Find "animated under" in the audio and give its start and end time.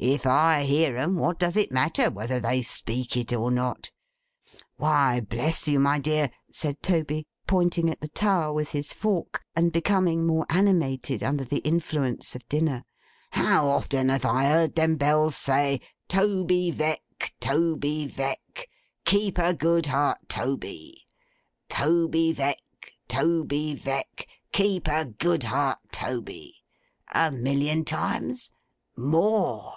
10.50-11.42